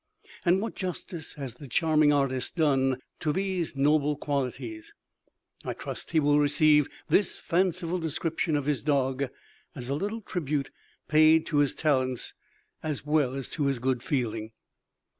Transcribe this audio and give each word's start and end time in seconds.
and 0.43 0.59
what 0.61 0.73
justice 0.75 1.35
has 1.35 1.53
the 1.53 1.67
charming 1.67 2.11
artist 2.11 2.55
done 2.55 2.99
to 3.19 3.31
these 3.31 3.75
noble 3.75 4.15
qualities! 4.15 4.95
I 5.63 5.73
trust 5.73 6.09
he 6.09 6.19
will 6.19 6.39
receive 6.39 6.89
this 7.07 7.37
fanciful 7.39 7.99
description 7.99 8.55
of 8.55 8.65
his 8.65 8.81
dog 8.81 9.27
as 9.75 9.89
a 9.89 9.93
little 9.93 10.21
tribute 10.21 10.71
paid 11.07 11.45
to 11.45 11.57
his 11.57 11.75
talents, 11.75 12.33
as 12.81 13.05
well 13.05 13.35
as 13.35 13.47
to 13.49 13.65
his 13.67 13.77
good 13.77 14.01
feeling. 14.01 14.53